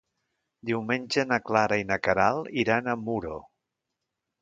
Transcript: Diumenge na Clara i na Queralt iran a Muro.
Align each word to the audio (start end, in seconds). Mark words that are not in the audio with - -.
Diumenge 0.69 1.27
na 1.33 1.39
Clara 1.51 1.79
i 1.83 1.87
na 1.91 1.99
Queralt 2.09 2.53
iran 2.65 2.93
a 2.95 2.99
Muro. 3.07 3.39